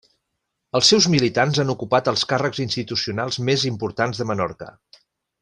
[0.77, 4.73] Els seus militants han ocupat els càrrecs institucionals més importants de Menorca.